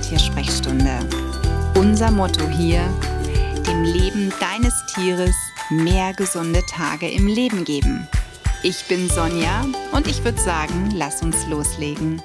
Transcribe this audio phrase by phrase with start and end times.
[0.00, 0.98] Tiersprechstunde.
[1.74, 2.82] Unser Motto hier,
[3.66, 5.34] dem Leben deines Tieres
[5.70, 8.08] mehr gesunde Tage im Leben geben.
[8.62, 12.20] Ich bin Sonja und ich würde sagen, lass uns loslegen.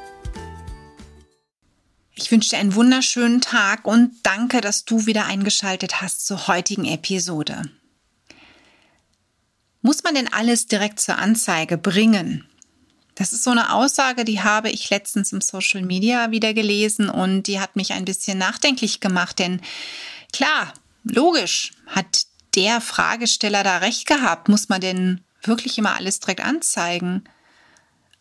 [2.15, 6.85] Ich wünsche dir einen wunderschönen Tag und danke, dass du wieder eingeschaltet hast zur heutigen
[6.85, 7.61] Episode.
[9.81, 12.45] Muss man denn alles direkt zur Anzeige bringen?
[13.15, 17.43] Das ist so eine Aussage, die habe ich letztens im Social Media wieder gelesen und
[17.43, 19.61] die hat mich ein bisschen nachdenklich gemacht, denn
[20.33, 22.23] klar, logisch, hat
[22.55, 27.23] der Fragesteller da recht gehabt, muss man denn wirklich immer alles direkt anzeigen?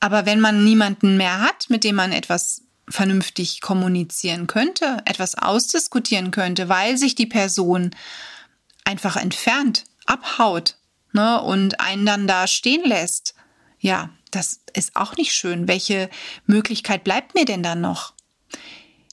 [0.01, 6.31] Aber wenn man niemanden mehr hat, mit dem man etwas vernünftig kommunizieren könnte, etwas ausdiskutieren
[6.31, 7.95] könnte, weil sich die Person
[8.85, 10.77] einfach entfernt, abhaut
[11.13, 13.35] ne, und einen dann da stehen lässt,
[13.79, 15.69] ja, das ist auch nicht schön.
[15.69, 16.11] Welche
[16.47, 18.15] Möglichkeit bleibt mir denn dann noch?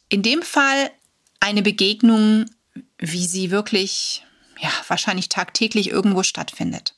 [0.09, 0.91] In dem Fall
[1.39, 2.45] eine Begegnung,
[2.97, 4.25] wie sie wirklich,
[4.59, 6.95] ja, wahrscheinlich tagtäglich irgendwo stattfindet.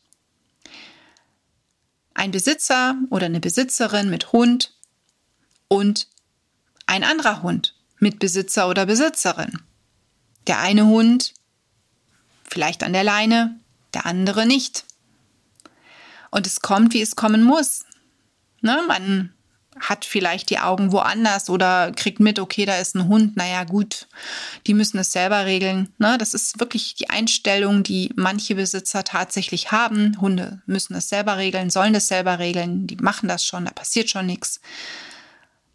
[2.14, 4.74] Ein Besitzer oder eine Besitzerin mit Hund
[5.68, 6.08] und
[6.86, 9.62] ein anderer Hund mit Besitzer oder Besitzerin.
[10.48, 11.34] Der eine Hund
[12.44, 13.60] vielleicht an der Leine,
[13.94, 14.86] der andere nicht.
[16.30, 17.86] Und es kommt, wie es kommen muss.
[18.64, 18.81] Ne?
[18.88, 19.33] Man
[19.80, 24.08] hat vielleicht die Augen woanders oder kriegt mit, okay, da ist ein Hund, naja gut,
[24.67, 25.94] die müssen es selber regeln.
[25.97, 26.17] Ne?
[26.17, 30.19] Das ist wirklich die Einstellung, die manche Besitzer tatsächlich haben.
[30.22, 34.09] Hunde müssen es selber regeln, sollen es selber regeln, die machen das schon, da passiert
[34.09, 34.61] schon nichts.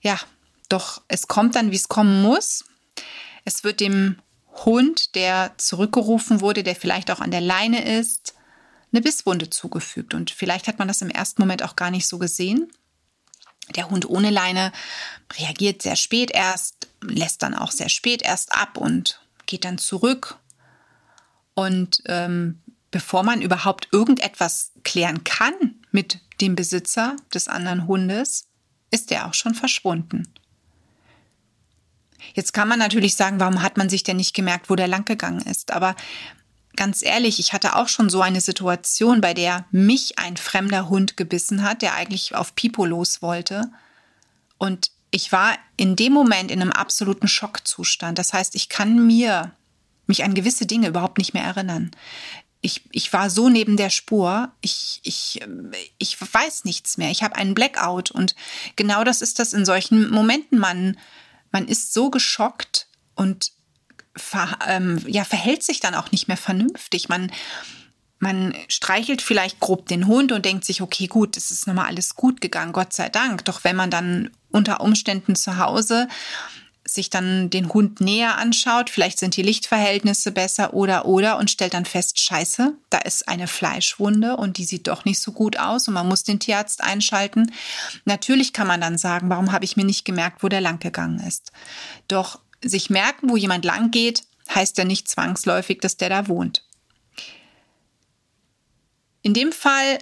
[0.00, 0.18] Ja,
[0.68, 2.64] doch es kommt dann, wie es kommen muss.
[3.44, 4.16] Es wird dem
[4.64, 8.34] Hund, der zurückgerufen wurde, der vielleicht auch an der Leine ist,
[8.92, 10.14] eine Bisswunde zugefügt.
[10.14, 12.70] Und vielleicht hat man das im ersten Moment auch gar nicht so gesehen.
[13.76, 14.72] Der Hund ohne Leine
[15.38, 20.38] reagiert sehr spät erst, lässt dann auch sehr spät erst ab und geht dann zurück.
[21.54, 25.54] Und ähm, bevor man überhaupt irgendetwas klären kann
[25.90, 28.46] mit dem Besitzer des anderen Hundes,
[28.90, 30.32] ist er auch schon verschwunden.
[32.34, 35.42] Jetzt kann man natürlich sagen, warum hat man sich denn nicht gemerkt, wo der langgegangen
[35.42, 35.72] ist?
[35.72, 35.94] Aber
[36.78, 41.16] ganz ehrlich, ich hatte auch schon so eine Situation, bei der mich ein fremder Hund
[41.16, 43.68] gebissen hat, der eigentlich auf Pipo los wollte.
[44.58, 48.16] Und ich war in dem Moment in einem absoluten Schockzustand.
[48.16, 49.52] Das heißt, ich kann mir
[50.06, 51.90] mich an gewisse Dinge überhaupt nicht mehr erinnern.
[52.60, 55.40] Ich, ich war so neben der Spur, ich, ich,
[55.98, 57.10] ich weiß nichts mehr.
[57.10, 58.36] Ich habe einen Blackout und
[58.76, 60.60] genau das ist das in solchen Momenten.
[60.60, 60.96] Man,
[61.50, 63.50] man ist so geschockt und
[64.18, 67.08] ver, ähm, ja, verhält sich dann auch nicht mehr vernünftig.
[67.08, 67.32] Man,
[68.18, 72.14] man streichelt vielleicht grob den Hund und denkt sich, okay, gut, es ist nochmal alles
[72.14, 73.44] gut gegangen, Gott sei Dank.
[73.44, 76.08] Doch wenn man dann unter Umständen zu Hause
[76.84, 81.74] sich dann den Hund näher anschaut, vielleicht sind die Lichtverhältnisse besser oder oder und stellt
[81.74, 85.88] dann fest, scheiße, da ist eine Fleischwunde und die sieht doch nicht so gut aus
[85.88, 87.52] und man muss den Tierarzt einschalten.
[88.04, 91.20] Natürlich kann man dann sagen, warum habe ich mir nicht gemerkt, wo der lang gegangen
[91.20, 91.52] ist.
[92.08, 94.22] Doch sich merken, wo jemand lang geht,
[94.54, 96.64] heißt ja nicht zwangsläufig, dass der da wohnt.
[99.22, 99.98] In dem Fall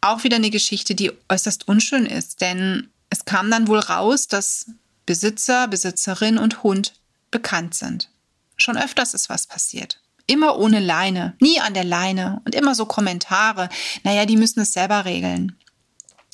[0.00, 4.66] auch wieder eine Geschichte, die äußerst unschön ist, denn es kam dann wohl raus, dass
[5.06, 6.92] Besitzer, Besitzerin und Hund
[7.30, 8.10] bekannt sind.
[8.56, 10.00] Schon öfters ist was passiert.
[10.26, 13.70] Immer ohne Leine, nie an der Leine und immer so Kommentare.
[14.02, 15.56] Naja, die müssen es selber regeln.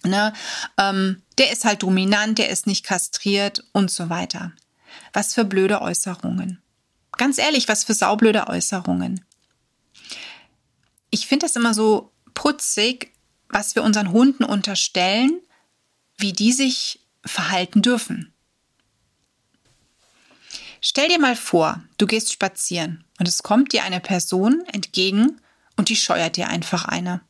[0.02, 0.32] Ne?
[0.76, 4.52] Ähm, der ist halt dominant, der ist nicht kastriert und so weiter.
[5.14, 6.60] Was für blöde Äußerungen.
[7.12, 9.24] Ganz ehrlich, was für saublöde Äußerungen.
[11.10, 13.14] Ich finde das immer so putzig,
[13.48, 15.40] was wir unseren Hunden unterstellen,
[16.18, 18.34] wie die sich verhalten dürfen.
[20.80, 25.40] Stell dir mal vor, du gehst spazieren und es kommt dir eine Person entgegen
[25.76, 27.20] und die scheuert dir einfach eine.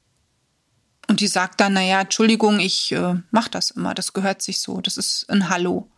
[1.07, 4.81] Und die sagt dann, naja, Entschuldigung, ich äh, mach das immer, das gehört sich so,
[4.81, 5.91] das ist ein Hallo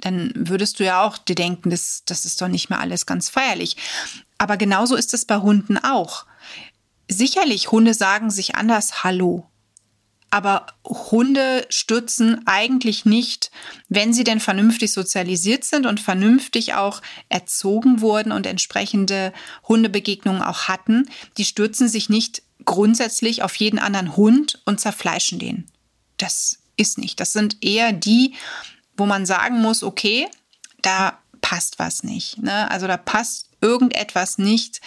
[0.00, 3.28] dann würdest du ja auch dir denken, das, das ist doch nicht mehr alles ganz
[3.28, 3.76] feierlich.
[4.38, 6.26] Aber genauso ist es bei Hunden auch.
[7.08, 9.46] Sicherlich, Hunde sagen sich anders Hallo.
[10.30, 13.50] Aber Hunde stürzen eigentlich nicht,
[13.88, 19.32] wenn sie denn vernünftig sozialisiert sind und vernünftig auch erzogen wurden und entsprechende
[19.66, 25.66] Hundebegegnungen auch hatten, die stürzen sich nicht grundsätzlich auf jeden anderen Hund und zerfleischen den.
[26.16, 27.18] Das ist nicht.
[27.18, 28.34] Das sind eher die,
[29.00, 30.28] wo man sagen muss, okay,
[30.82, 32.38] da passt was nicht.
[32.38, 32.70] Ne?
[32.70, 34.80] Also da passt irgendetwas nicht,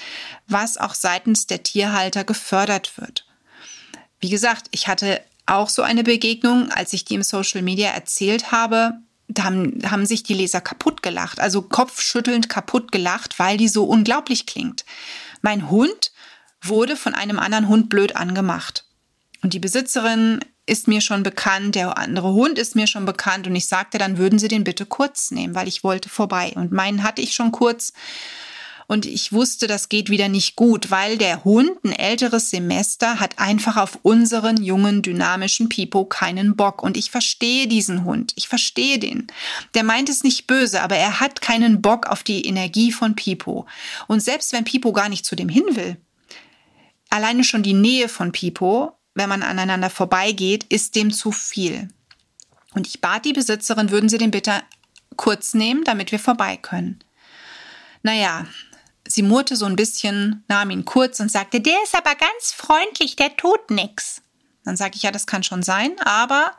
[0.47, 3.25] was auch seitens der Tierhalter gefördert wird.
[4.19, 8.51] Wie gesagt, ich hatte auch so eine Begegnung, als ich die im Social Media erzählt
[8.51, 8.93] habe,
[9.27, 13.83] da haben, haben sich die Leser kaputt gelacht, also kopfschüttelnd kaputt gelacht, weil die so
[13.85, 14.85] unglaublich klingt.
[15.41, 16.11] Mein Hund
[16.61, 18.85] wurde von einem anderen Hund blöd angemacht.
[19.41, 23.55] Und die Besitzerin ist mir schon bekannt, der andere Hund ist mir schon bekannt und
[23.55, 26.53] ich sagte, dann würden Sie den bitte kurz nehmen, weil ich wollte vorbei.
[26.55, 27.93] Und meinen hatte ich schon kurz
[28.87, 33.39] und ich wusste, das geht wieder nicht gut, weil der Hund, ein älteres Semester, hat
[33.39, 36.83] einfach auf unseren jungen, dynamischen Pipo keinen Bock.
[36.83, 38.33] Und ich verstehe diesen Hund.
[38.35, 39.27] Ich verstehe den.
[39.73, 43.65] Der meint es nicht böse, aber er hat keinen Bock auf die Energie von Pipo.
[44.07, 45.97] Und selbst wenn Pipo gar nicht zu dem hin will,
[47.09, 51.89] alleine schon die Nähe von Pipo, wenn man aneinander vorbeigeht, ist dem zu viel.
[52.73, 54.63] Und ich bat die Besitzerin, würden Sie den bitte
[55.15, 57.03] kurz nehmen, damit wir vorbei können.
[58.01, 58.47] Naja,
[59.07, 63.15] Sie murrte so ein bisschen, nahm ihn kurz und sagte, der ist aber ganz freundlich,
[63.15, 64.21] der tut nix.
[64.63, 66.53] Dann sage ich, ja, das kann schon sein, aber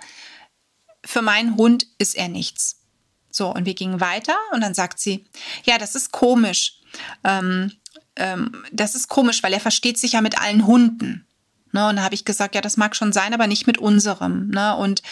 [1.05, 2.81] für meinen Hund ist er nichts.
[3.31, 5.25] So, und wir gingen weiter und dann sagt sie,
[5.65, 6.81] ja, das ist komisch.
[7.25, 7.73] Ähm,
[8.17, 11.27] ähm, das ist komisch, weil er versteht sich ja mit allen Hunden.
[11.75, 14.49] Ne, und da habe ich gesagt, ja, das mag schon sein, aber nicht mit unserem.
[14.51, 14.77] Ne?
[14.77, 15.03] Und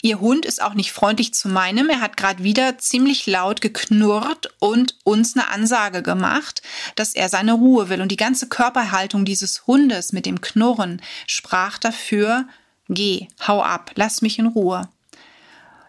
[0.00, 1.90] Ihr Hund ist auch nicht freundlich zu meinem.
[1.90, 6.62] Er hat gerade wieder ziemlich laut geknurrt und uns eine Ansage gemacht,
[6.94, 8.00] dass er seine Ruhe will.
[8.00, 12.46] Und die ganze Körperhaltung dieses Hundes mit dem Knurren sprach dafür,
[12.88, 14.88] geh, hau ab, lass mich in Ruhe.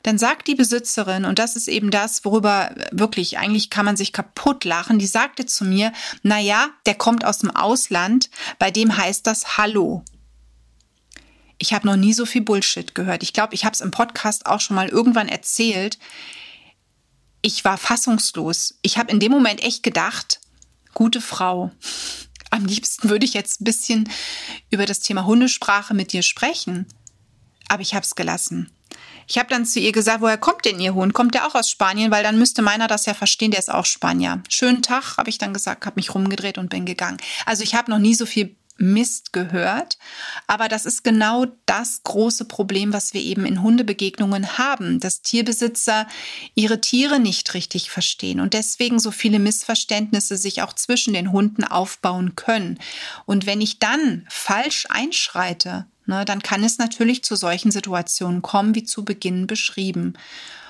[0.04, 4.14] Dann sagt die Besitzerin, und das ist eben das, worüber wirklich eigentlich kann man sich
[4.14, 5.94] kaputt lachen, die sagte zu mir,
[6.24, 10.04] na ja, der kommt aus dem Ausland, bei dem heißt das Hallo.
[11.68, 13.24] Ich habe noch nie so viel Bullshit gehört.
[13.24, 16.00] Ich glaube, ich habe es im Podcast auch schon mal irgendwann erzählt.
[17.42, 18.80] Ich war fassungslos.
[18.84, 20.40] Ich habe in dem Moment echt gedacht,
[20.94, 21.72] gute Frau.
[22.52, 24.10] Am liebsten würde ich jetzt ein bisschen
[24.69, 26.86] über das Thema Hundesprache mit dir sprechen.
[27.68, 28.72] Aber ich habe es gelassen.
[29.28, 31.14] Ich habe dann zu ihr gesagt, woher kommt denn Ihr Hund?
[31.14, 32.12] Kommt der auch aus Spanien?
[32.12, 34.42] Weil dann müsste meiner das ja verstehen, der ist auch Spanier.
[34.48, 37.18] Schönen Tag, habe ich dann gesagt, habe mich rumgedreht und bin gegangen.
[37.46, 39.98] Also ich habe noch nie so viel Mist gehört.
[40.46, 46.08] Aber das ist genau das große Problem, was wir eben in Hundebegegnungen haben, dass Tierbesitzer
[46.56, 51.64] ihre Tiere nicht richtig verstehen und deswegen so viele Missverständnisse sich auch zwischen den Hunden
[51.64, 52.80] aufbauen können.
[53.26, 58.76] Und wenn ich dann falsch einschreite, ne, dann kann es natürlich zu solchen Situationen kommen,
[58.76, 60.14] wie zu Beginn beschrieben.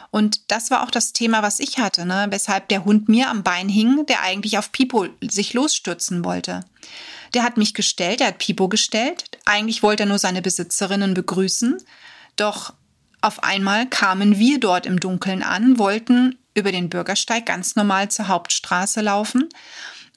[0.10, 2.28] Und das war auch das Thema, was ich hatte, ne?
[2.30, 6.62] weshalb der Hund mir am Bein hing, der eigentlich auf Pipo sich losstürzen wollte.
[7.34, 9.26] Der hat mich gestellt, er hat Pipo gestellt.
[9.46, 11.78] Eigentlich wollte er nur seine Besitzerinnen begrüßen.
[12.36, 12.74] Doch
[13.22, 18.28] auf einmal kamen wir dort im Dunkeln an, wollten über den Bürgersteig ganz normal zur
[18.28, 19.50] Hauptstraße laufen.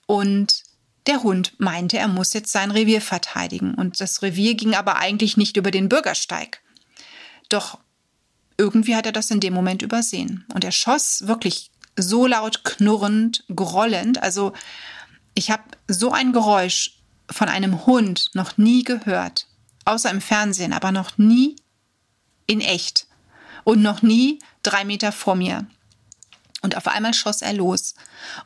[0.06, 0.64] Und
[1.06, 3.74] der Hund meinte, er muss jetzt sein Revier verteidigen.
[3.74, 6.60] Und das Revier ging aber eigentlich nicht über den Bürgersteig.
[7.48, 7.78] Doch
[8.56, 10.44] irgendwie hat er das in dem Moment übersehen.
[10.54, 14.22] Und er schoss wirklich so laut knurrend, grollend.
[14.22, 14.52] Also
[15.34, 16.99] ich habe so ein Geräusch
[17.30, 19.46] von einem Hund noch nie gehört,
[19.84, 21.56] außer im Fernsehen, aber noch nie
[22.46, 23.06] in echt
[23.64, 25.66] und noch nie drei Meter vor mir.
[26.62, 27.94] Und auf einmal schoss er los.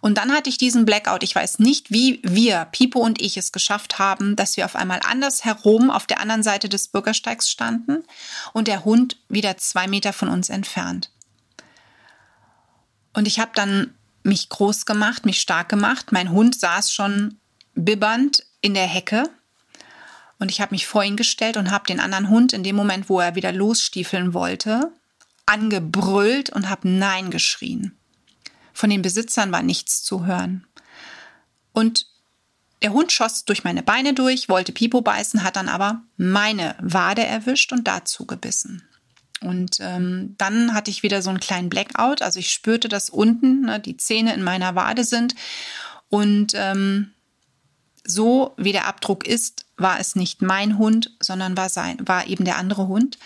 [0.00, 1.24] Und dann hatte ich diesen Blackout.
[1.24, 5.00] Ich weiß nicht, wie wir, Pipo und ich, es geschafft haben, dass wir auf einmal
[5.04, 8.04] anders herum auf der anderen Seite des Bürgersteigs standen
[8.52, 11.10] und der Hund wieder zwei Meter von uns entfernt.
[13.14, 16.12] Und ich habe dann mich groß gemacht, mich stark gemacht.
[16.12, 17.38] Mein Hund saß schon
[17.74, 19.28] bibbernd in der Hecke
[20.38, 23.10] und ich habe mich vor ihn gestellt und habe den anderen Hund in dem Moment,
[23.10, 24.90] wo er wieder losstiefeln wollte,
[25.44, 27.94] angebrüllt und habe Nein geschrien.
[28.72, 30.66] Von den Besitzern war nichts zu hören.
[31.74, 32.06] Und
[32.80, 37.24] der Hund schoss durch meine Beine durch, wollte Pipo beißen, hat dann aber meine Wade
[37.24, 38.82] erwischt und dazu gebissen.
[39.42, 42.22] Und ähm, dann hatte ich wieder so einen kleinen Blackout.
[42.22, 45.34] Also ich spürte, dass unten ne, die Zähne in meiner Wade sind.
[46.08, 47.13] Und ähm,
[48.04, 52.44] so wie der Abdruck ist, war es nicht mein Hund, sondern war sein, war eben
[52.44, 53.18] der andere Hund.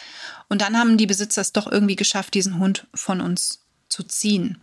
[0.48, 4.60] Und dann haben die Besitzer es doch irgendwie geschafft, diesen Hund von uns zu ziehen.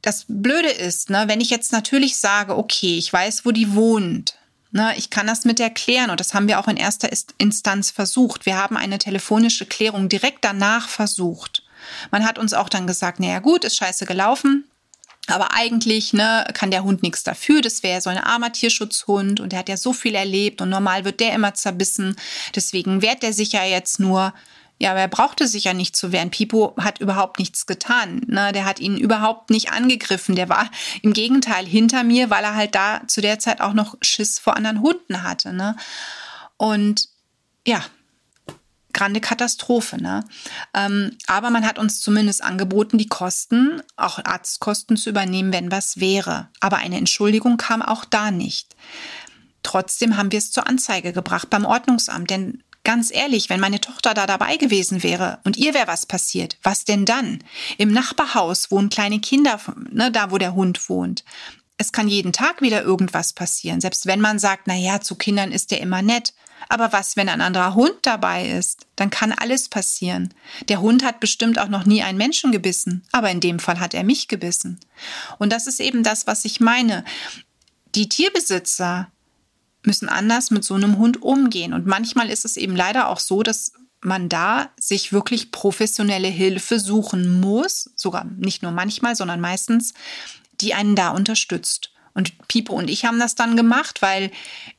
[0.00, 4.38] Das Blöde ist, ne, wenn ich jetzt natürlich sage, okay, ich weiß, wo die wohnt,
[4.70, 8.46] ne, ich kann das mit erklären und das haben wir auch in erster Instanz versucht.
[8.46, 11.64] Wir haben eine telefonische Klärung direkt danach versucht.
[12.10, 14.64] Man hat uns auch dann gesagt, naja gut, ist scheiße gelaufen,
[15.28, 17.60] aber eigentlich ne, kann der Hund nichts dafür.
[17.60, 21.04] Das wäre so ein armer Tierschutzhund und der hat ja so viel erlebt und normal
[21.04, 22.16] wird der immer zerbissen.
[22.54, 24.32] Deswegen wehrt der sich ja jetzt nur.
[24.78, 26.30] Ja, aber er brauchte sich ja nicht zu wehren.
[26.30, 28.20] Pipo hat überhaupt nichts getan.
[28.26, 28.52] Ne?
[28.52, 30.36] Der hat ihn überhaupt nicht angegriffen.
[30.36, 33.96] Der war im Gegenteil hinter mir, weil er halt da zu der Zeit auch noch
[34.02, 35.54] Schiss vor anderen Hunden hatte.
[35.54, 35.76] Ne?
[36.58, 37.08] Und
[37.66, 37.82] ja,
[38.96, 40.02] grande Katastrophe.
[40.02, 40.24] Ne?
[40.74, 46.00] Ähm, aber man hat uns zumindest angeboten, die Kosten, auch Arztkosten zu übernehmen, wenn was
[46.00, 46.48] wäre.
[46.60, 48.74] Aber eine Entschuldigung kam auch da nicht.
[49.62, 54.14] Trotzdem haben wir es zur Anzeige gebracht beim Ordnungsamt, denn Ganz ehrlich, wenn meine Tochter
[54.14, 57.42] da dabei gewesen wäre und ihr wäre was passiert, was denn dann?
[57.78, 59.58] Im Nachbarhaus wohnen kleine Kinder,
[59.90, 61.24] ne, da wo der Hund wohnt.
[61.78, 65.50] Es kann jeden Tag wieder irgendwas passieren, selbst wenn man sagt, na ja, zu Kindern
[65.50, 66.32] ist der immer nett.
[66.68, 68.86] Aber was, wenn ein anderer Hund dabei ist?
[68.96, 70.34] Dann kann alles passieren.
[70.68, 73.94] Der Hund hat bestimmt auch noch nie einen Menschen gebissen, aber in dem Fall hat
[73.94, 74.80] er mich gebissen.
[75.38, 77.04] Und das ist eben das, was ich meine.
[77.94, 79.08] Die Tierbesitzer,
[79.86, 81.72] müssen anders mit so einem Hund umgehen.
[81.72, 86.78] Und manchmal ist es eben leider auch so, dass man da sich wirklich professionelle Hilfe
[86.78, 89.94] suchen muss, sogar nicht nur manchmal, sondern meistens,
[90.60, 91.92] die einen da unterstützt.
[92.16, 94.30] Und Pipo und ich haben das dann gemacht, weil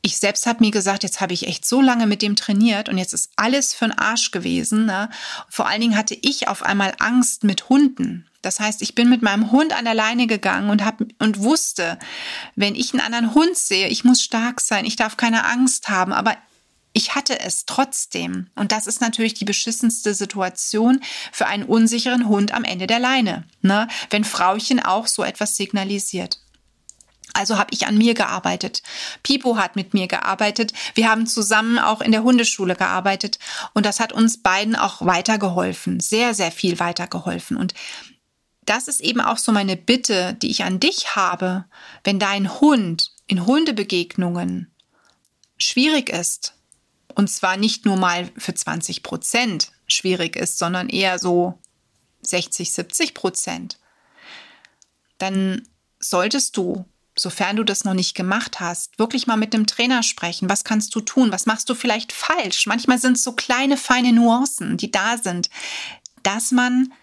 [0.02, 2.98] ich selbst habe mir gesagt, jetzt habe ich echt so lange mit dem trainiert und
[2.98, 4.88] jetzt ist alles für den Arsch gewesen.
[4.88, 5.08] Ne?
[5.48, 8.26] Vor allen Dingen hatte ich auf einmal Angst mit Hunden.
[8.42, 12.00] Das heißt, ich bin mit meinem Hund an der Leine gegangen und hab, und wusste,
[12.56, 16.14] wenn ich einen anderen Hund sehe, ich muss stark sein, ich darf keine Angst haben,
[16.14, 16.36] aber
[16.94, 18.48] ich hatte es trotzdem.
[18.56, 21.02] Und das ist natürlich die beschissenste Situation
[21.32, 23.88] für einen unsicheren Hund am Ende der Leine, ne?
[24.10, 26.40] wenn Frauchen auch so etwas signalisiert.
[27.38, 28.82] Also habe ich an mir gearbeitet.
[29.22, 30.74] Pipo hat mit mir gearbeitet.
[30.96, 33.38] Wir haben zusammen auch in der Hundeschule gearbeitet
[33.74, 37.56] und das hat uns beiden auch weitergeholfen, sehr, sehr viel weitergeholfen.
[37.56, 37.74] Und
[38.66, 41.66] das ist eben auch so meine Bitte, die ich an dich habe,
[42.04, 44.72] wenn dein Hund in Hundebegegnungen
[45.58, 46.54] schwierig ist,
[47.16, 51.60] und zwar nicht nur mal für 20 Prozent schwierig ist, sondern eher so
[52.22, 53.80] 60, 70 Prozent,
[55.18, 55.68] dann
[56.00, 56.86] solltest du
[57.20, 60.50] sofern du das noch nicht gemacht hast, wirklich mal mit dem Trainer sprechen.
[60.50, 61.32] Was kannst du tun?
[61.32, 62.68] Was machst du vielleicht falsch?
[62.68, 65.50] Manchmal sind es so kleine, feine Nuancen, die da sind,
[66.24, 66.94] dass man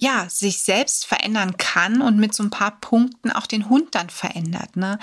[0.00, 4.08] ja, sich selbst verändern kann und mit so ein paar Punkten auch den Hund dann
[4.08, 4.76] verändert.
[4.76, 4.98] Ne?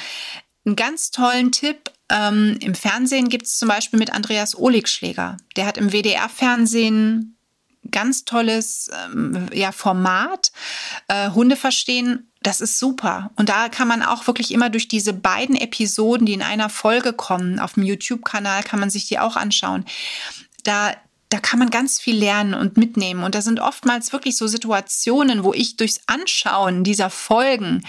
[0.66, 5.38] Einen ganz tollen Tipp ähm, im Fernsehen gibt es zum Beispiel mit Andreas Oligschläger.
[5.56, 7.38] Der hat im WDR-Fernsehen
[7.92, 10.52] ganz tolles ähm, ja, Format.
[11.08, 13.30] Äh, Hunde verstehen, das ist super.
[13.36, 17.12] Und da kann man auch wirklich immer durch diese beiden Episoden, die in einer Folge
[17.12, 19.84] kommen, auf dem YouTube-Kanal kann man sich die auch anschauen.
[20.64, 20.94] Da,
[21.28, 23.24] da kann man ganz viel lernen und mitnehmen.
[23.24, 27.84] Und da sind oftmals wirklich so Situationen, wo ich durchs Anschauen dieser Folgen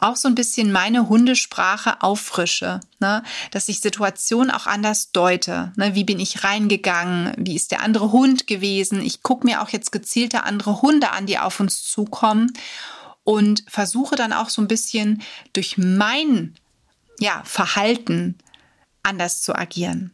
[0.00, 3.22] auch so ein bisschen meine Hundesprache auffrische, ne?
[3.52, 5.72] dass ich Situationen auch anders deute.
[5.76, 5.94] Ne?
[5.94, 7.34] Wie bin ich reingegangen?
[7.36, 9.00] Wie ist der andere Hund gewesen?
[9.00, 12.52] Ich gucke mir auch jetzt gezielte andere Hunde an, die auf uns zukommen
[13.24, 16.54] und versuche dann auch so ein bisschen durch mein
[17.18, 18.38] ja, Verhalten
[19.02, 20.12] anders zu agieren.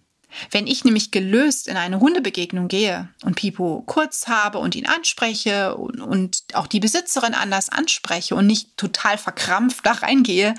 [0.50, 5.74] Wenn ich nämlich gelöst in eine Hundebegegnung gehe und Pipo kurz habe und ihn anspreche
[5.74, 10.54] und, und auch die Besitzerin anders anspreche und nicht total verkrampft da reingehe,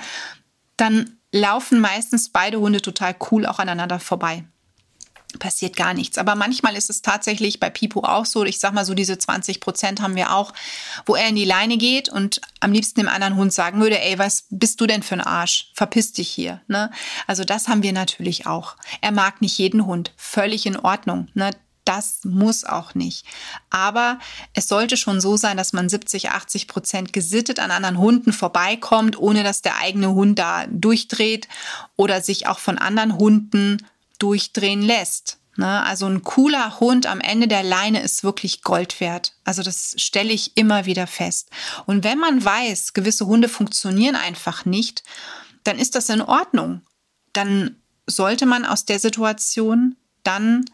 [0.75, 4.43] dann laufen meistens beide Hunde total cool auch aneinander vorbei
[5.37, 6.17] passiert gar nichts.
[6.17, 9.59] Aber manchmal ist es tatsächlich bei Pipo auch so, ich sag mal so diese 20
[9.59, 10.53] Prozent haben wir auch,
[11.05, 14.17] wo er in die Leine geht und am liebsten dem anderen Hund sagen würde, ey,
[14.17, 15.71] was bist du denn für ein Arsch?
[15.75, 16.61] Verpiss dich hier.
[16.67, 16.89] Ne?
[17.27, 18.75] Also das haben wir natürlich auch.
[19.01, 20.13] Er mag nicht jeden Hund.
[20.17, 21.27] Völlig in Ordnung.
[21.35, 21.51] Ne?
[21.85, 23.25] Das muss auch nicht.
[23.69, 24.19] Aber
[24.53, 29.17] es sollte schon so sein, dass man 70, 80 Prozent gesittet an anderen Hunden vorbeikommt,
[29.17, 31.47] ohne dass der eigene Hund da durchdreht
[31.95, 33.77] oder sich auch von anderen Hunden
[34.19, 35.39] durchdrehen lässt.
[35.59, 35.83] Ne?
[35.83, 39.33] Also ein cooler Hund am Ende der Leine ist wirklich Gold wert.
[39.43, 41.49] Also das stelle ich immer wieder fest.
[41.85, 45.03] Und wenn man weiß, gewisse Hunde funktionieren einfach nicht,
[45.63, 46.81] dann ist das in Ordnung.
[47.33, 50.65] Dann sollte man aus der Situation dann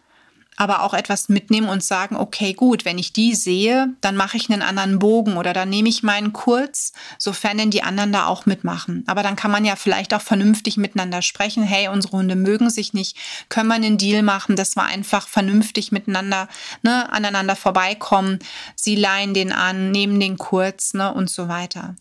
[0.57, 4.49] aber auch etwas mitnehmen und sagen, okay, gut, wenn ich die sehe, dann mache ich
[4.49, 8.45] einen anderen Bogen oder dann nehme ich meinen kurz, sofern denn die anderen da auch
[8.45, 9.03] mitmachen.
[9.07, 11.63] Aber dann kann man ja vielleicht auch vernünftig miteinander sprechen.
[11.63, 13.17] Hey, unsere Hunde mögen sich nicht.
[13.49, 16.47] Können wir einen Deal machen, dass wir einfach vernünftig miteinander,
[16.83, 18.39] ne, aneinander vorbeikommen.
[18.75, 21.95] Sie leihen den an, nehmen den kurz, ne, und so weiter.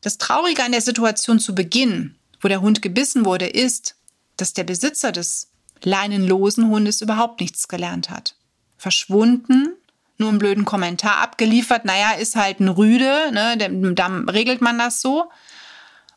[0.00, 3.96] Das Traurige an der Situation zu Beginn, wo der Hund gebissen wurde, ist,
[4.36, 5.48] dass der Besitzer des
[5.82, 8.34] leinenlosen Hundes überhaupt nichts gelernt hat.
[8.76, 9.74] Verschwunden,
[10.18, 13.56] nur einen blöden Kommentar abgeliefert, naja, ist halt ein Rüde, ne,
[13.94, 15.30] dann regelt man das so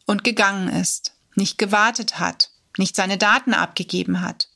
[0.06, 4.48] und gegangen ist, nicht gewartet hat, nicht seine Daten abgegeben hat.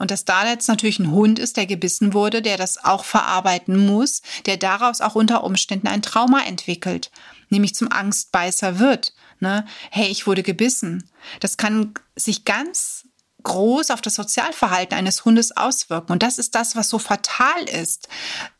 [0.00, 3.76] Und dass da jetzt natürlich ein Hund ist, der gebissen wurde, der das auch verarbeiten
[3.76, 7.10] muss, der daraus auch unter Umständen ein Trauma entwickelt,
[7.50, 9.12] nämlich zum Angstbeißer wird.
[9.40, 9.66] Ne?
[9.90, 11.10] Hey, ich wurde gebissen.
[11.40, 12.99] Das kann sich ganz
[13.42, 16.12] groß auf das Sozialverhalten eines Hundes auswirken.
[16.12, 18.08] Und das ist das, was so fatal ist.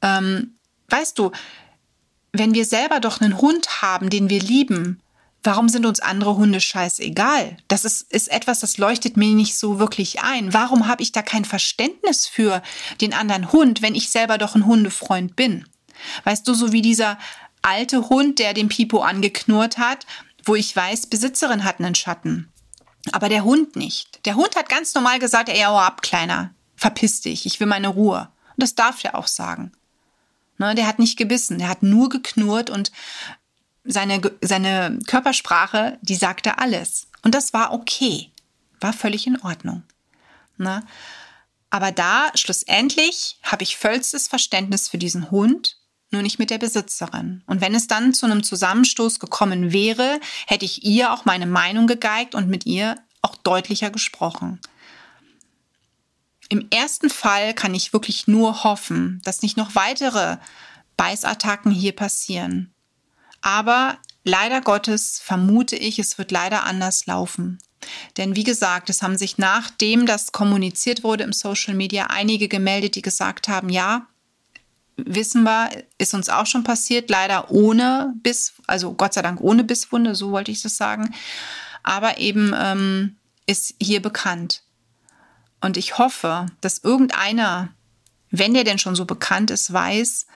[0.02, 0.56] Ähm,
[0.88, 1.30] weißt du,
[2.32, 5.00] wenn wir selber doch einen Hund haben, den wir lieben,
[5.42, 7.56] warum sind uns andere Hunde scheißegal?
[7.68, 10.52] Das ist, ist etwas, das leuchtet mir nicht so wirklich ein.
[10.52, 12.62] Warum habe ich da kein Verständnis für
[13.00, 15.66] den anderen Hund, wenn ich selber doch ein Hundefreund bin?
[16.24, 17.18] Weißt du, so wie dieser
[17.62, 20.06] alte Hund, der den Pipo angeknurrt hat,
[20.44, 22.50] wo ich weiß, Besitzerin hat einen Schatten.
[23.12, 24.24] Aber der Hund nicht.
[24.26, 26.54] Der Hund hat ganz normal gesagt, ey, hau ab, Kleiner.
[26.76, 28.28] Verpiss dich, ich will meine Ruhe.
[28.50, 29.72] Und das darf der auch sagen.
[30.58, 32.92] Ne, der hat nicht gebissen, der hat nur geknurrt und
[33.84, 37.06] seine, seine Körpersprache, die sagte alles.
[37.22, 38.30] Und das war okay.
[38.80, 39.82] War völlig in Ordnung.
[40.58, 40.84] Ne?
[41.70, 45.78] Aber da, schlussendlich, habe ich vollstes Verständnis für diesen Hund,
[46.10, 47.42] nur nicht mit der Besitzerin.
[47.46, 51.86] Und wenn es dann zu einem Zusammenstoß gekommen wäre, hätte ich ihr auch meine Meinung
[51.86, 54.60] gegeigt und mit ihr auch deutlicher gesprochen.
[56.48, 60.38] Im ersten Fall kann ich wirklich nur hoffen, dass nicht noch weitere
[60.96, 62.74] Beißattacken hier passieren.
[63.40, 67.58] Aber leider Gottes vermute ich, es wird leider anders laufen.
[68.16, 72.96] Denn wie gesagt, es haben sich nachdem das kommuniziert wurde im Social Media einige gemeldet,
[72.96, 74.06] die gesagt haben, ja,
[75.06, 79.64] wissen wir, ist uns auch schon passiert, leider ohne Biss, also Gott sei Dank ohne
[79.64, 81.14] Bisswunde, so wollte ich das sagen.
[81.82, 83.16] Aber eben ähm,
[83.46, 84.62] ist hier bekannt.
[85.60, 87.68] Und ich hoffe, dass irgendeiner,
[88.30, 90.26] wenn der denn schon so bekannt ist, weiß,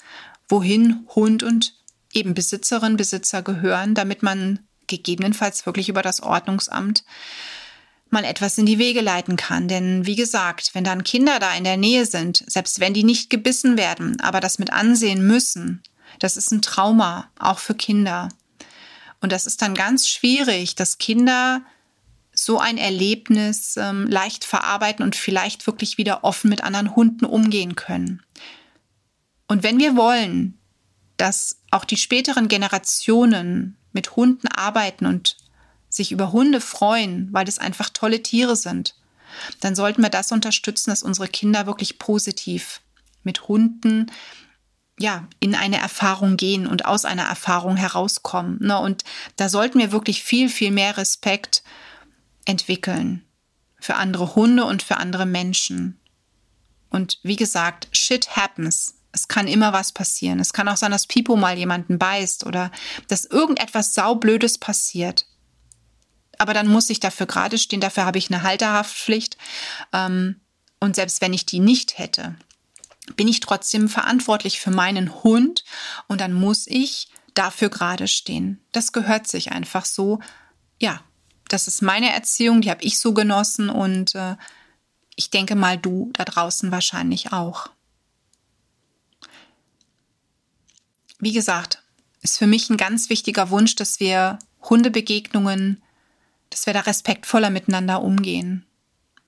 [0.48, 1.74] wohin Hund und
[2.12, 7.04] eben Besitzerin, Besitzer gehören, damit man gegebenenfalls wirklich über das Ordnungsamt
[8.14, 9.68] mal etwas in die Wege leiten kann.
[9.68, 13.28] Denn wie gesagt, wenn dann Kinder da in der Nähe sind, selbst wenn die nicht
[13.28, 15.82] gebissen werden, aber das mit ansehen müssen,
[16.18, 18.30] das ist ein Trauma, auch für Kinder.
[19.20, 21.62] Und das ist dann ganz schwierig, dass Kinder
[22.32, 27.76] so ein Erlebnis ähm, leicht verarbeiten und vielleicht wirklich wieder offen mit anderen Hunden umgehen
[27.76, 28.22] können.
[29.46, 30.58] Und wenn wir wollen,
[31.16, 35.36] dass auch die späteren Generationen mit Hunden arbeiten und
[35.94, 38.94] sich über Hunde freuen, weil das einfach tolle Tiere sind,
[39.60, 42.80] dann sollten wir das unterstützen, dass unsere Kinder wirklich positiv
[43.22, 44.10] mit Hunden
[44.98, 48.58] ja, in eine Erfahrung gehen und aus einer Erfahrung herauskommen.
[48.60, 48.78] Ne?
[48.78, 49.02] Und
[49.36, 51.64] da sollten wir wirklich viel, viel mehr Respekt
[52.44, 53.24] entwickeln
[53.80, 55.98] für andere Hunde und für andere Menschen.
[56.90, 58.94] Und wie gesagt, shit happens.
[59.10, 60.40] Es kann immer was passieren.
[60.40, 62.70] Es kann auch sein, dass Pipo mal jemanden beißt oder
[63.08, 65.26] dass irgendetwas saublödes passiert.
[66.38, 67.80] Aber dann muss ich dafür gerade stehen.
[67.80, 69.36] Dafür habe ich eine Halterhaftpflicht.
[69.92, 70.40] Ähm,
[70.80, 72.36] und selbst wenn ich die nicht hätte,
[73.16, 75.64] bin ich trotzdem verantwortlich für meinen Hund.
[76.08, 78.60] Und dann muss ich dafür gerade stehen.
[78.72, 80.20] Das gehört sich einfach so.
[80.80, 81.00] Ja,
[81.48, 84.36] das ist meine Erziehung, die habe ich so genossen und äh,
[85.16, 87.68] ich denke mal, du da draußen wahrscheinlich auch.
[91.18, 91.82] Wie gesagt,
[92.22, 95.82] ist für mich ein ganz wichtiger Wunsch, dass wir Hundebegegnungen,
[96.54, 98.64] dass wir da respektvoller miteinander umgehen.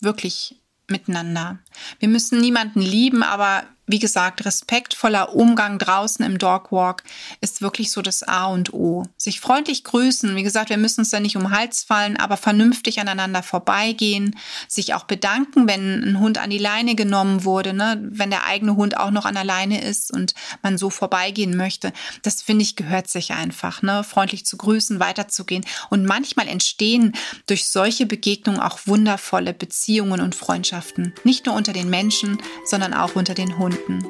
[0.00, 1.58] Wirklich miteinander.
[1.98, 7.05] Wir müssen niemanden lieben, aber wie gesagt, respektvoller Umgang draußen im Dogwalk
[7.40, 9.05] ist wirklich so das A und O.
[9.16, 10.35] Sich freundlich grüßen.
[10.35, 14.37] Wie gesagt, wir müssen uns da nicht um den Hals fallen, aber vernünftig aneinander vorbeigehen.
[14.66, 18.03] Sich auch bedanken, wenn ein Hund an die Leine genommen wurde, ne?
[18.11, 21.92] wenn der eigene Hund auch noch an der Leine ist und man so vorbeigehen möchte.
[22.22, 24.03] Das finde ich gehört sich einfach, ne?
[24.03, 25.64] freundlich zu grüßen, weiterzugehen.
[25.90, 27.12] Und manchmal entstehen
[27.46, 31.14] durch solche Begegnungen auch wundervolle Beziehungen und Freundschaften.
[31.22, 34.04] Nicht nur unter den Menschen, sondern auch unter den Hunden finden.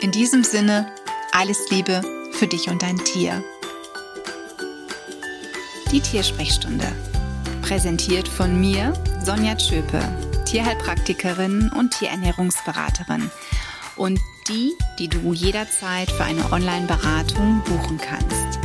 [0.00, 0.92] In diesem Sinne,
[1.32, 2.02] alles Liebe
[2.32, 3.42] für dich und dein Tier.
[5.92, 6.86] Die Tiersprechstunde.
[7.62, 8.92] Präsentiert von mir,
[9.24, 10.02] Sonja Tschöpe,
[10.46, 13.30] Tierheilpraktikerin und Tierernährungsberaterin.
[13.96, 18.58] Und die, die du jederzeit für eine Online-Beratung buchen kannst.